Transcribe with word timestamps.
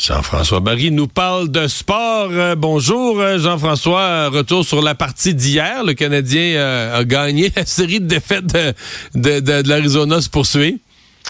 Jean-François 0.00 0.60
Barry 0.60 0.90
nous 0.90 1.08
parle 1.08 1.50
de 1.50 1.68
sport. 1.68 2.30
Euh, 2.32 2.54
bonjour 2.56 3.20
euh, 3.20 3.36
Jean-François, 3.38 4.30
retour 4.30 4.64
sur 4.64 4.80
la 4.80 4.94
partie 4.94 5.34
d'hier. 5.34 5.84
Le 5.84 5.92
Canadien 5.92 6.54
euh, 6.56 7.00
a 7.00 7.04
gagné. 7.04 7.52
La 7.54 7.66
série 7.66 8.00
de 8.00 8.06
défaites 8.06 8.46
de, 8.46 8.72
de, 9.14 9.40
de, 9.40 9.68
l'Arizona 9.68 10.22
se 10.22 10.30
poursuit. 10.30 10.80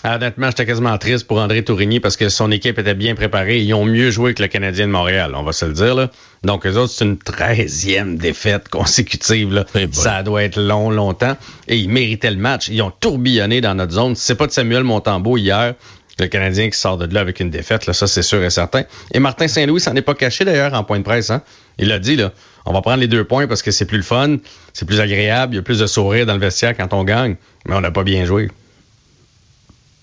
Ah, 0.04 0.14
honnêtement, 0.14 0.46
j'étais 0.46 0.66
quasiment 0.66 0.96
triste 0.98 1.26
pour 1.26 1.38
André 1.38 1.64
Tourigny 1.64 1.98
parce 1.98 2.16
que 2.16 2.28
son 2.28 2.52
équipe 2.52 2.78
était 2.78 2.94
bien 2.94 3.16
préparée. 3.16 3.58
Ils 3.58 3.74
ont 3.74 3.84
mieux 3.84 4.12
joué 4.12 4.34
que 4.34 4.42
le 4.42 4.48
Canadien 4.48 4.86
de 4.86 4.92
Montréal, 4.92 5.32
on 5.34 5.42
va 5.42 5.52
se 5.52 5.64
le 5.64 5.72
dire. 5.72 5.96
Là. 5.96 6.10
Donc, 6.44 6.64
eux 6.64 6.76
autres, 6.76 6.92
c'est 6.92 7.04
une 7.04 7.18
treizième 7.18 8.18
défaite 8.18 8.68
consécutive. 8.68 9.52
Là. 9.52 9.66
Ça 9.90 10.22
doit 10.22 10.44
être 10.44 10.60
long, 10.60 10.90
longtemps. 10.90 11.36
Et 11.66 11.76
ils 11.76 11.90
méritaient 11.90 12.30
le 12.30 12.36
match. 12.36 12.68
Ils 12.68 12.80
ont 12.82 12.92
tourbillonné 12.92 13.60
dans 13.60 13.74
notre 13.74 13.92
zone. 13.92 14.14
C'est 14.14 14.36
pas 14.36 14.46
de 14.46 14.52
Samuel 14.52 14.84
Montembeau 14.84 15.36
hier 15.36 15.74
le 16.20 16.28
Canadien 16.28 16.70
qui 16.70 16.78
sort 16.78 16.96
de 16.98 17.12
là 17.12 17.20
avec 17.20 17.40
une 17.40 17.50
défaite, 17.50 17.86
là, 17.86 17.92
ça 17.92 18.06
c'est 18.06 18.22
sûr 18.22 18.42
et 18.42 18.50
certain. 18.50 18.84
Et 19.12 19.18
Martin 19.18 19.48
Saint-Louis 19.48 19.80
s'en 19.80 19.94
est 19.94 20.02
pas 20.02 20.14
caché 20.14 20.44
d'ailleurs 20.44 20.74
en 20.74 20.84
point 20.84 20.98
de 20.98 21.04
presse. 21.04 21.30
Hein? 21.30 21.42
Il 21.78 21.88
l'a 21.88 21.98
dit, 21.98 22.16
là, 22.16 22.32
on 22.66 22.72
va 22.72 22.82
prendre 22.82 22.98
les 22.98 23.08
deux 23.08 23.24
points 23.24 23.46
parce 23.46 23.62
que 23.62 23.70
c'est 23.70 23.86
plus 23.86 23.96
le 23.96 24.02
fun, 24.02 24.36
c'est 24.72 24.86
plus 24.86 25.00
agréable, 25.00 25.54
il 25.54 25.56
y 25.56 25.60
a 25.60 25.62
plus 25.62 25.78
de 25.78 25.86
sourires 25.86 26.26
dans 26.26 26.34
le 26.34 26.40
vestiaire 26.40 26.76
quand 26.76 26.92
on 26.92 27.04
gagne, 27.04 27.36
mais 27.66 27.74
on 27.74 27.80
n'a 27.80 27.90
pas 27.90 28.04
bien 28.04 28.24
joué. 28.24 28.50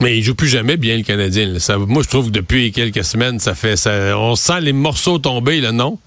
Mais 0.01 0.17
il 0.17 0.23
joue 0.23 0.35
plus 0.35 0.47
jamais 0.47 0.77
bien 0.77 0.95
le 0.97 1.03
Canadien. 1.03 1.57
moi, 1.87 2.03
je 2.03 2.07
trouve 2.09 2.27
que 2.27 2.31
depuis 2.31 2.71
quelques 2.71 3.03
semaines, 3.03 3.39
ça 3.39 3.55
fait 3.55 3.75
on 4.15 4.35
sent 4.35 4.61
les 4.61 4.73
morceaux 4.73 5.17
tomber, 5.17 5.59
là, 5.59 5.71
non? 5.71 5.97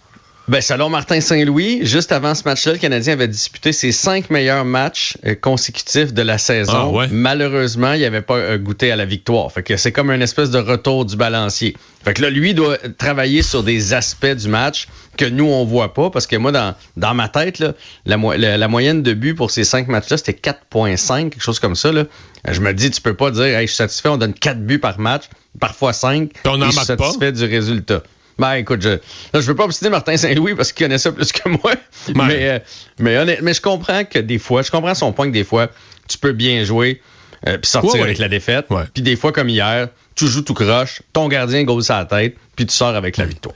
Ben, 0.50 0.60
selon 0.60 0.88
Martin 0.88 1.20
Saint-Louis, 1.20 1.86
juste 1.86 2.10
avant 2.10 2.34
ce 2.34 2.42
match-là, 2.42 2.72
le 2.72 2.78
Canadien 2.78 3.12
avait 3.12 3.28
disputé 3.28 3.70
ses 3.70 3.92
cinq 3.92 4.30
meilleurs 4.30 4.64
matchs 4.64 5.16
euh, 5.24 5.36
consécutifs 5.36 6.12
de 6.12 6.22
la 6.22 6.38
saison. 6.38 6.98
Ah, 6.98 7.06
Malheureusement, 7.08 7.92
il 7.92 8.00
n'avait 8.00 8.20
pas 8.20 8.34
euh, 8.34 8.58
goûté 8.58 8.90
à 8.90 8.96
la 8.96 9.04
victoire. 9.04 9.52
Fait 9.52 9.62
que 9.62 9.76
c'est 9.76 9.92
comme 9.92 10.10
un 10.10 10.20
espèce 10.20 10.50
de 10.50 10.58
retour 10.58 11.04
du 11.04 11.14
balancier. 11.14 11.76
Fait 12.04 12.14
que 12.14 12.22
là, 12.22 12.30
lui 12.30 12.52
doit 12.52 12.78
travailler 12.98 13.42
sur 13.42 13.62
des 13.62 13.92
aspects 13.92 14.26
du 14.26 14.48
match 14.48 14.88
que 15.16 15.24
nous, 15.24 15.44
on 15.44 15.64
voit 15.64 15.94
pas. 15.94 16.10
Parce 16.10 16.26
que 16.26 16.34
moi, 16.34 16.50
dans, 16.50 16.74
dans 16.96 17.14
ma 17.14 17.28
tête, 17.28 17.60
là, 17.60 17.74
la, 18.04 18.16
la, 18.56 18.66
moyenne 18.68 19.04
de 19.04 19.12
but 19.12 19.34
pour 19.34 19.52
ces 19.52 19.62
cinq 19.62 19.86
matchs-là, 19.86 20.16
c'était 20.16 20.32
4.5, 20.32 21.30
quelque 21.30 21.40
chose 21.40 21.60
comme 21.60 21.76
ça. 21.76 21.92
Là. 21.92 22.06
Je 22.50 22.60
me 22.60 22.74
dis, 22.74 22.90
tu 22.90 23.00
peux 23.00 23.14
pas 23.14 23.30
dire, 23.30 23.44
hey, 23.44 23.68
je 23.68 23.72
suis 23.72 23.76
satisfait, 23.76 24.08
on 24.08 24.16
donne 24.16 24.34
quatre 24.34 24.66
buts 24.66 24.80
par 24.80 24.98
match, 24.98 25.26
parfois 25.60 25.92
cinq, 25.92 26.32
on 26.44 26.60
et 26.60 26.64
je 26.64 26.70
suis 26.72 26.86
satisfait 26.86 27.30
du 27.30 27.44
résultat. 27.44 28.02
Ben, 28.40 28.54
écoute, 28.54 28.80
je, 28.80 28.98
je 29.34 29.46
veux 29.46 29.54
pas 29.54 29.64
obstiner 29.64 29.90
Martin 29.90 30.16
Saint-Louis 30.16 30.54
parce 30.54 30.72
qu'il 30.72 30.86
connaît 30.86 30.96
ça 30.96 31.12
plus 31.12 31.30
que 31.30 31.46
moi. 31.48 31.74
Mais, 32.14 32.48
euh, 32.48 32.58
mais, 32.98 33.38
mais 33.42 33.52
je 33.52 33.60
comprends 33.60 34.04
que 34.04 34.18
des 34.18 34.38
fois, 34.38 34.62
je 34.62 34.70
comprends 34.70 34.94
son 34.94 35.12
point 35.12 35.26
que 35.26 35.32
des 35.32 35.44
fois, 35.44 35.68
tu 36.08 36.16
peux 36.16 36.32
bien 36.32 36.64
jouer 36.64 37.02
euh, 37.46 37.58
puis 37.58 37.70
sortir 37.70 38.02
avec 38.02 38.16
la 38.16 38.28
défaite. 38.28 38.66
Puis 38.94 39.02
des 39.02 39.16
fois, 39.16 39.32
comme 39.32 39.50
hier, 39.50 39.88
tu 40.14 40.26
joues 40.26 40.40
tout 40.40 40.54
croche, 40.54 41.02
ton 41.12 41.28
gardien 41.28 41.64
gauche 41.64 41.90
à 41.90 41.98
la 41.98 42.04
tête, 42.06 42.36
puis 42.56 42.64
tu 42.64 42.74
sors 42.74 42.94
avec 42.94 43.18
la 43.18 43.26
victoire. 43.26 43.54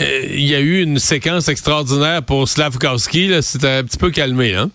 Euh, 0.00 0.22
il 0.30 0.46
y 0.46 0.54
a 0.54 0.60
eu 0.60 0.80
une 0.80 0.98
séquence 0.98 1.48
extraordinaire 1.48 2.22
pour 2.22 2.48
Slavkowski. 2.48 3.30
C'était 3.42 3.68
un 3.68 3.84
petit 3.84 3.98
peu 3.98 4.10
calmé, 4.10 4.54
hein? 4.54 4.70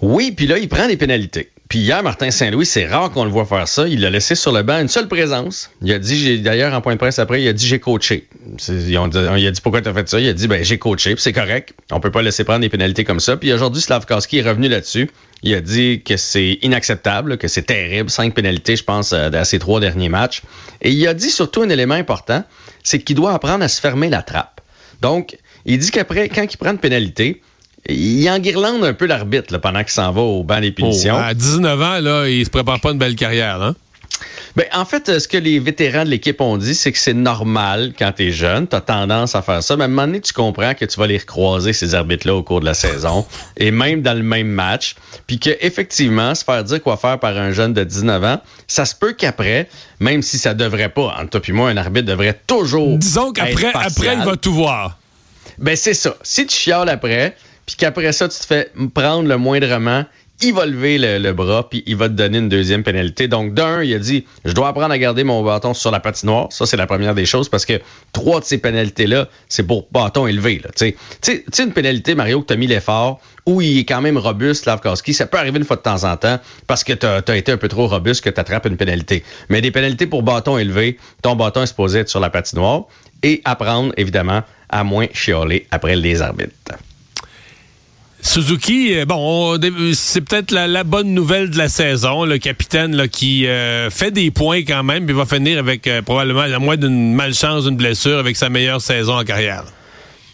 Oui, 0.00 0.30
puis 0.30 0.46
là, 0.46 0.58
il 0.58 0.68
prend 0.68 0.86
des 0.86 0.96
pénalités. 0.96 1.50
Puis 1.70 1.78
hier, 1.78 2.02
Martin 2.02 2.32
Saint-Louis, 2.32 2.66
c'est 2.66 2.84
rare 2.84 3.12
qu'on 3.12 3.22
le 3.22 3.30
voit 3.30 3.44
faire 3.44 3.68
ça. 3.68 3.86
Il 3.86 4.00
l'a 4.00 4.10
laissé 4.10 4.34
sur 4.34 4.50
le 4.50 4.64
banc, 4.64 4.80
une 4.80 4.88
seule 4.88 5.06
présence. 5.06 5.70
Il 5.82 5.92
a 5.92 6.00
dit, 6.00 6.40
d'ailleurs, 6.40 6.74
en 6.74 6.80
point 6.80 6.94
de 6.94 6.98
presse 6.98 7.20
après, 7.20 7.40
il 7.40 7.46
a 7.46 7.52
dit 7.52 7.64
j'ai 7.64 7.78
coaché. 7.78 8.26
il 8.68 8.96
a 8.96 9.50
dit 9.52 9.60
pourquoi 9.60 9.80
tu 9.80 9.88
as 9.88 9.94
fait 9.94 10.08
ça? 10.08 10.18
Il 10.18 10.28
a 10.28 10.32
dit 10.32 10.48
ben 10.48 10.64
j'ai 10.64 10.78
coaché, 10.78 11.14
c'est 11.16 11.32
correct. 11.32 11.72
On 11.92 12.00
peut 12.00 12.10
pas 12.10 12.22
laisser 12.22 12.42
prendre 12.42 12.62
des 12.62 12.68
pénalités 12.68 13.04
comme 13.04 13.20
ça. 13.20 13.36
Puis 13.36 13.52
aujourd'hui, 13.52 13.80
Slavkowski 13.82 14.38
est 14.38 14.48
revenu 14.48 14.66
là-dessus. 14.66 15.08
Il 15.44 15.54
a 15.54 15.60
dit 15.60 16.02
que 16.02 16.16
c'est 16.16 16.58
inacceptable, 16.62 17.38
que 17.38 17.46
c'est 17.46 17.62
terrible. 17.62 18.10
Cinq 18.10 18.34
pénalités, 18.34 18.74
je 18.74 18.82
pense, 18.82 19.12
euh, 19.12 19.30
dans 19.30 19.44
ces 19.44 19.60
trois 19.60 19.78
derniers 19.78 20.08
matchs. 20.08 20.42
Et 20.82 20.90
il 20.90 21.06
a 21.06 21.14
dit 21.14 21.30
surtout 21.30 21.62
un 21.62 21.68
élément 21.68 21.94
important, 21.94 22.42
c'est 22.82 22.98
qu'il 22.98 23.14
doit 23.14 23.32
apprendre 23.32 23.62
à 23.62 23.68
se 23.68 23.80
fermer 23.80 24.08
la 24.08 24.22
trappe. 24.22 24.60
Donc, 25.02 25.36
il 25.66 25.78
dit 25.78 25.92
qu'après, 25.92 26.28
quand 26.30 26.52
il 26.52 26.56
prend 26.56 26.72
une 26.72 26.78
pénalité, 26.78 27.40
il 27.88 28.28
enguirlande 28.28 28.84
un 28.84 28.92
peu 28.92 29.06
l'arbitre 29.06 29.58
pendant 29.58 29.80
qu'il 29.80 29.92
s'en 29.92 30.12
va 30.12 30.20
au 30.20 30.42
banc 30.42 30.60
des 30.60 30.72
punitions. 30.72 31.14
Oh, 31.16 31.22
à 31.22 31.34
19 31.34 31.82
ans, 31.82 32.00
là, 32.00 32.28
il 32.28 32.44
se 32.44 32.50
prépare 32.50 32.80
pas 32.80 32.90
une 32.90 32.98
belle 32.98 33.16
carrière, 33.16 33.62
hein? 33.62 33.74
Ben, 34.56 34.66
en 34.74 34.84
fait, 34.84 35.20
ce 35.20 35.28
que 35.28 35.36
les 35.36 35.60
vétérans 35.60 36.04
de 36.04 36.10
l'équipe 36.10 36.40
ont 36.40 36.56
dit, 36.56 36.74
c'est 36.74 36.90
que 36.90 36.98
c'est 36.98 37.14
normal 37.14 37.92
quand 37.96 38.12
tu 38.16 38.26
es 38.26 38.30
jeune, 38.32 38.66
tu 38.66 38.74
as 38.74 38.80
tendance 38.80 39.36
à 39.36 39.42
faire 39.42 39.62
ça. 39.62 39.76
Mais 39.76 39.82
à 39.82 39.86
un 39.86 39.88
moment 39.88 40.06
donné, 40.06 40.20
tu 40.20 40.32
comprends 40.32 40.74
que 40.74 40.84
tu 40.84 40.98
vas 40.98 41.06
les 41.06 41.18
recroiser, 41.18 41.72
ces 41.72 41.94
arbitres-là, 41.94 42.34
au 42.34 42.42
cours 42.42 42.60
de 42.60 42.64
la 42.64 42.74
saison, 42.74 43.24
et 43.56 43.70
même 43.70 44.02
dans 44.02 44.14
le 44.14 44.24
même 44.24 44.48
match. 44.48 44.96
Puis 45.28 45.38
qu'effectivement, 45.38 46.34
se 46.34 46.42
faire 46.42 46.64
dire 46.64 46.82
quoi 46.82 46.96
faire 46.96 47.20
par 47.20 47.36
un 47.36 47.52
jeune 47.52 47.72
de 47.72 47.84
19 47.84 48.24
ans, 48.24 48.40
ça 48.66 48.84
se 48.84 48.94
peut 48.94 49.12
qu'après, 49.12 49.68
même 50.00 50.20
si 50.20 50.36
ça 50.36 50.52
devrait 50.52 50.88
pas, 50.88 51.14
entre 51.20 51.30
toi 51.30 51.40
et 51.46 51.52
moi, 51.52 51.70
un 51.70 51.76
arbitre 51.76 52.06
devrait 52.06 52.38
toujours. 52.46 52.98
Disons 52.98 53.32
qu'après, 53.32 53.70
après, 53.72 54.14
il 54.14 54.24
va 54.24 54.36
tout 54.36 54.52
voir. 54.52 54.98
Ben, 55.58 55.76
c'est 55.76 55.94
ça. 55.94 56.16
Si 56.22 56.46
tu 56.46 56.56
chiales 56.56 56.88
après, 56.88 57.36
puis 57.70 57.76
qu'après 57.76 58.12
ça, 58.12 58.28
tu 58.28 58.36
te 58.36 58.44
fais 58.44 58.72
prendre 58.94 59.28
le 59.28 59.36
moindrement, 59.36 60.04
il 60.42 60.52
va 60.52 60.66
lever 60.66 60.98
le, 60.98 61.32
bras, 61.32 61.68
puis 61.68 61.84
il 61.86 61.94
va 61.94 62.08
te 62.08 62.14
donner 62.14 62.38
une 62.38 62.48
deuxième 62.48 62.82
pénalité. 62.82 63.28
Donc, 63.28 63.54
d'un, 63.54 63.84
il 63.84 63.94
a 63.94 64.00
dit, 64.00 64.26
je 64.44 64.52
dois 64.52 64.66
apprendre 64.66 64.90
à 64.90 64.98
garder 64.98 65.22
mon 65.22 65.40
bâton 65.44 65.72
sur 65.72 65.92
la 65.92 66.00
patinoire. 66.00 66.48
Ça, 66.50 66.66
c'est 66.66 66.76
la 66.76 66.88
première 66.88 67.14
des 67.14 67.26
choses, 67.26 67.48
parce 67.48 67.64
que 67.64 67.80
trois 68.12 68.40
de 68.40 68.44
ces 68.44 68.58
pénalités-là, 68.58 69.28
c'est 69.48 69.62
pour 69.62 69.86
bâton 69.92 70.26
élevé. 70.26 70.60
Tu 70.74 70.96
sais, 71.22 71.44
une 71.62 71.72
pénalité, 71.72 72.16
Mario, 72.16 72.40
que 72.40 72.46
tu 72.46 72.54
as 72.54 72.56
mis 72.56 72.66
l'effort, 72.66 73.20
où 73.46 73.60
il 73.60 73.78
est 73.78 73.84
quand 73.84 74.00
même 74.00 74.18
robuste, 74.18 74.66
Lavkowski, 74.66 75.14
ça 75.14 75.26
peut 75.26 75.38
arriver 75.38 75.58
une 75.58 75.64
fois 75.64 75.76
de 75.76 75.82
temps 75.82 76.02
en 76.02 76.16
temps, 76.16 76.40
parce 76.66 76.82
que 76.82 76.94
tu 76.94 77.06
as, 77.06 77.36
été 77.36 77.52
un 77.52 77.56
peu 77.56 77.68
trop 77.68 77.86
robuste 77.86 78.24
que 78.24 78.30
tu 78.30 78.40
attrapes 78.40 78.66
une 78.66 78.76
pénalité. 78.76 79.22
Mais 79.48 79.60
des 79.60 79.70
pénalités 79.70 80.08
pour 80.08 80.24
bâton 80.24 80.58
élevé, 80.58 80.98
ton 81.22 81.36
bâton 81.36 81.62
est 81.62 81.66
supposé 81.66 82.00
être 82.00 82.08
sur 82.08 82.18
la 82.18 82.30
patinoire, 82.30 82.86
et 83.22 83.42
apprendre, 83.44 83.92
évidemment, 83.96 84.42
à 84.70 84.82
moins 84.82 85.06
chialer 85.12 85.68
après 85.70 85.94
les 85.94 86.20
arbitres. 86.22 86.72
Suzuki, 88.22 88.94
euh, 88.94 89.04
bon, 89.06 89.58
c'est 89.94 90.20
peut-être 90.20 90.50
la, 90.52 90.84
bonne 90.84 91.14
nouvelle 91.14 91.50
de 91.50 91.58
la 91.58 91.68
saison, 91.68 92.24
le 92.24 92.38
capitaine 92.38 93.08
qui 93.08 93.46
euh, 93.46 93.90
fait 93.90 94.10
des 94.10 94.30
points 94.30 94.62
quand 94.62 94.82
même, 94.82 95.06
puis 95.06 95.14
va 95.14 95.26
finir 95.26 95.58
avec 95.58 95.86
euh, 95.86 96.02
probablement, 96.02 96.40
à 96.40 96.58
moins 96.58 96.76
d'une 96.76 97.14
malchance, 97.14 97.64
d'une 97.64 97.76
blessure, 97.76 98.18
avec 98.18 98.36
sa 98.36 98.48
meilleure 98.48 98.80
saison 98.80 99.16
en 99.16 99.24
carrière. 99.24 99.64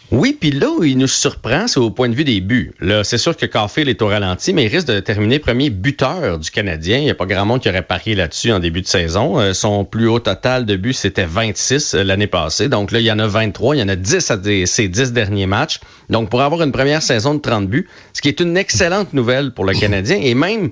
Oui, 0.09 0.37
puis 0.39 0.51
là 0.51 0.69
où 0.69 0.85
il 0.85 0.97
nous 0.97 1.07
surprend, 1.07 1.67
c'est 1.67 1.81
au 1.81 1.89
point 1.89 2.07
de 2.07 2.15
vue 2.15 2.23
des 2.23 2.39
buts. 2.39 2.73
Là, 2.79 3.03
c'est 3.03 3.17
sûr 3.17 3.35
que 3.35 3.45
Caulfield 3.45 3.89
est 3.89 4.01
au 4.01 4.07
ralenti, 4.07 4.53
mais 4.53 4.63
il 4.63 4.69
risque 4.69 4.87
de 4.87 5.01
terminer 5.01 5.37
premier 5.37 5.69
buteur 5.69 6.39
du 6.39 6.49
Canadien. 6.49 6.99
Il 6.99 7.03
n'y 7.03 7.09
a 7.09 7.15
pas 7.15 7.25
grand 7.25 7.45
monde 7.45 7.59
qui 7.59 7.67
aurait 7.67 7.81
parié 7.81 8.15
là-dessus 8.15 8.53
en 8.53 8.59
début 8.59 8.81
de 8.81 8.87
saison. 8.87 9.37
Euh, 9.37 9.53
son 9.53 9.83
plus 9.83 10.07
haut 10.07 10.19
total 10.19 10.65
de 10.65 10.77
buts, 10.77 10.93
c'était 10.93 11.25
26 11.25 11.93
euh, 11.93 12.03
l'année 12.03 12.27
passée. 12.27 12.69
Donc 12.69 12.93
là, 12.93 13.01
il 13.01 13.05
y 13.05 13.11
en 13.11 13.19
a 13.19 13.27
23. 13.27 13.75
Il 13.75 13.79
y 13.79 13.83
en 13.83 13.89
a 13.89 13.97
10 13.97 14.31
à 14.31 14.39
ces 14.65 14.87
10 14.87 15.11
derniers 15.11 15.45
matchs. 15.45 15.81
Donc 16.09 16.29
pour 16.29 16.41
avoir 16.41 16.61
une 16.61 16.71
première 16.71 17.01
saison 17.01 17.35
de 17.35 17.41
30 17.41 17.67
buts, 17.67 17.89
ce 18.13 18.21
qui 18.21 18.29
est 18.29 18.39
une 18.39 18.55
excellente 18.55 19.11
nouvelle 19.11 19.51
pour 19.51 19.65
le 19.65 19.73
Canadien. 19.73 20.17
Et 20.21 20.35
même 20.35 20.71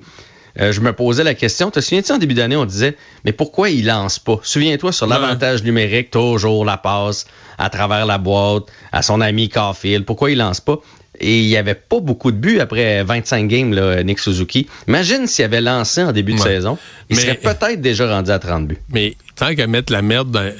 euh, 0.60 0.72
je 0.72 0.80
me 0.80 0.92
posais 0.92 1.24
la 1.24 1.34
question. 1.34 1.70
Te 1.70 1.80
souviens-tu 1.80 2.12
en 2.12 2.18
début 2.18 2.34
d'année, 2.34 2.56
on 2.56 2.64
disait, 2.64 2.96
mais 3.24 3.32
pourquoi 3.32 3.70
il 3.70 3.86
lance 3.86 4.18
pas? 4.18 4.38
Souviens-toi 4.42 4.92
sur 4.92 5.06
l'avantage 5.06 5.62
numérique, 5.62 6.10
toujours 6.10 6.64
la 6.64 6.76
passe 6.76 7.26
à 7.58 7.70
travers 7.70 8.06
la 8.06 8.18
boîte 8.18 8.64
à 8.92 9.02
son 9.02 9.20
ami 9.20 9.48
Caulfield. 9.48 10.04
Pourquoi 10.04 10.30
il 10.30 10.38
lance 10.38 10.60
pas? 10.60 10.78
Et 11.18 11.40
il 11.40 11.46
n'y 11.46 11.56
avait 11.56 11.74
pas 11.74 12.00
beaucoup 12.00 12.30
de 12.30 12.36
buts 12.36 12.60
après 12.60 13.02
25 13.02 13.48
games, 13.48 13.72
là, 13.72 14.02
Nick 14.02 14.18
Suzuki. 14.18 14.66
Imagine 14.86 15.26
s'il 15.26 15.46
avait 15.46 15.62
lancé 15.62 16.02
en 16.02 16.12
début 16.12 16.34
de 16.34 16.38
saison. 16.38 16.76
Il 17.08 17.16
serait 17.16 17.34
peut-être 17.34 17.80
déjà 17.80 18.14
rendu 18.14 18.30
à 18.30 18.38
30 18.38 18.66
buts. 18.66 18.78
Mais 18.90 19.16
tant 19.34 19.54
qu'à 19.54 19.66
mettre 19.66 19.92
la 19.92 20.02
merde 20.02 20.30
dans... 20.30 20.52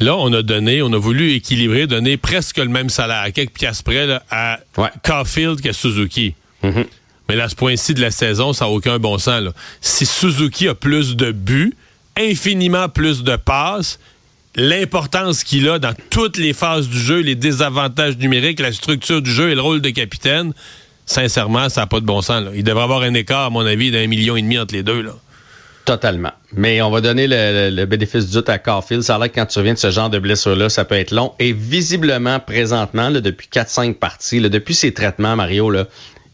Là, 0.00 0.16
on 0.16 0.32
a 0.32 0.42
donné, 0.42 0.82
on 0.82 0.92
a 0.92 0.98
voulu 0.98 1.32
équilibrer, 1.32 1.86
donner 1.86 2.16
presque 2.16 2.58
le 2.58 2.68
même 2.68 2.90
salaire, 2.90 3.20
à 3.20 3.30
quelques 3.30 3.52
piastres 3.52 3.84
près, 3.84 4.08
à 4.30 4.58
Caulfield 5.04 5.60
qu'à 5.60 5.72
Suzuki. 5.72 6.34
Mm-hmm. 6.64 6.86
Mais 7.28 7.36
là, 7.36 7.44
à 7.44 7.48
ce 7.48 7.54
point-ci 7.54 7.94
de 7.94 8.00
la 8.00 8.10
saison, 8.10 8.52
ça 8.52 8.64
n'a 8.64 8.70
aucun 8.70 8.98
bon 8.98 9.18
sens. 9.18 9.48
Si 9.80 10.06
Suzuki 10.06 10.68
a 10.68 10.74
plus 10.74 11.16
de 11.16 11.32
buts, 11.32 11.74
infiniment 12.18 12.88
plus 12.88 13.22
de 13.22 13.36
passes, 13.36 13.98
l'importance 14.54 15.44
qu'il 15.44 15.68
a 15.68 15.78
dans 15.78 15.94
toutes 16.10 16.36
les 16.36 16.52
phases 16.52 16.88
du 16.88 16.98
jeu, 16.98 17.20
les 17.20 17.34
désavantages 17.34 18.18
numériques, 18.18 18.60
la 18.60 18.72
structure 18.72 19.22
du 19.22 19.30
jeu 19.30 19.50
et 19.50 19.54
le 19.54 19.62
rôle 19.62 19.80
de 19.80 19.90
capitaine, 19.90 20.52
sincèrement, 21.06 21.68
ça 21.68 21.82
n'a 21.82 21.86
pas 21.86 22.00
de 22.00 22.06
bon 22.06 22.22
sens. 22.22 22.44
Il 22.54 22.64
devrait 22.64 22.84
avoir 22.84 23.02
un 23.02 23.14
écart, 23.14 23.46
à 23.46 23.50
mon 23.50 23.64
avis, 23.64 23.90
d'un 23.90 24.06
million 24.06 24.36
et 24.36 24.42
demi 24.42 24.58
entre 24.58 24.74
les 24.74 24.82
deux. 24.82 25.04
Totalement. 25.84 26.30
Mais 26.52 26.80
on 26.80 26.90
va 26.90 27.00
donner 27.00 27.26
le, 27.28 27.84
bénéfice 27.86 28.26
du 28.26 28.34
doute 28.34 28.48
à 28.48 28.58
Caulfield. 28.58 29.02
Ça 29.02 29.16
a 29.16 29.18
l'air 29.18 29.30
que 29.30 29.34
quand 29.34 29.46
tu 29.46 29.58
reviens 29.58 29.74
de 29.74 29.78
ce 29.78 29.90
genre 29.90 30.10
de 30.10 30.18
blessure-là, 30.18 30.68
ça 30.68 30.84
peut 30.84 30.94
être 30.94 31.10
long. 31.10 31.32
Et 31.40 31.52
visiblement, 31.52 32.38
présentement, 32.38 33.10
depuis 33.10 33.48
4-5 33.52 33.94
parties, 33.94 34.40
depuis 34.40 34.74
ses 34.74 34.94
traitements, 34.94 35.34
Mario, 35.34 35.70
là, 35.70 35.86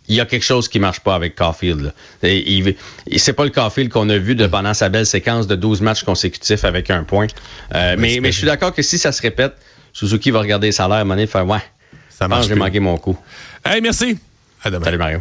il 0.09 0.17
y 0.17 0.21
a 0.21 0.27
quelque 0.27 0.45
chose 0.45 0.69
qui 0.69 0.79
marche 0.79 1.01
pas 1.01 1.15
avec 1.15 1.35
Caulfield. 1.35 1.93
C'est 2.23 3.33
pas 3.35 3.45
le 3.45 3.51
Caulfield 3.51 3.91
qu'on 3.91 4.09
a 4.09 4.19
vu 4.19 4.35
de, 4.35 4.47
pendant 4.47 4.75
sa 4.75 4.89
belle 4.89 5.07
séquence 5.07 5.47
de 5.47 5.55
12 5.55 5.83
matchs 5.83 6.03
consécutifs 6.03 6.65
avec 6.65 6.91
un 6.91 7.05
point. 7.05 7.27
Euh, 7.75 7.97
mais, 7.99 8.19
mais 8.21 8.33
je 8.33 8.39
suis 8.39 8.47
d'accord 8.47 8.75
que 8.75 8.83
si 8.83 8.99
ça 8.99 9.13
se 9.13 9.23
répète, 9.23 9.55
Suzuki 9.93 10.31
va 10.31 10.41
regarder 10.41 10.69
les 10.69 10.73
salaires 10.73 11.07
et 11.19 11.27
faire 11.27 11.47
Ouais, 11.47 11.63
ça 12.09 12.27
marche. 12.29 12.49
J'ai 12.49 12.55
manqué 12.55 12.81
mon 12.81 12.97
coup. 12.97 13.19
Hey, 13.65 13.81
merci. 13.81 14.19
À 14.63 14.71
demain. 14.71 14.85
Salut 14.85 14.99
Mario. 14.99 15.21